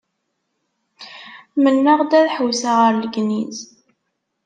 Mennaɣ-d 1.63 2.11
ad 2.19 2.27
ḥewwseɣ 2.35 2.77
ar 2.85 2.93
Legniz. 2.95 3.57